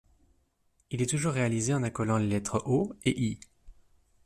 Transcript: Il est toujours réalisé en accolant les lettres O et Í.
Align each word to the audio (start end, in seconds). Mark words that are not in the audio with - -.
Il 0.89 1.03
est 1.03 1.09
toujours 1.11 1.33
réalisé 1.33 1.75
en 1.75 1.83
accolant 1.83 2.17
les 2.17 2.25
lettres 2.25 2.63
O 2.65 2.95
et 3.05 3.21
Í. 3.21 3.39